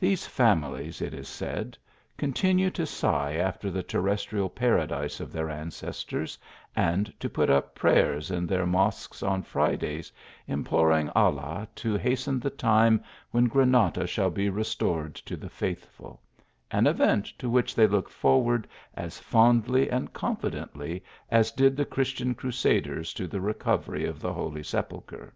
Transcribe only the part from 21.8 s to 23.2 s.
Chris tian crusaders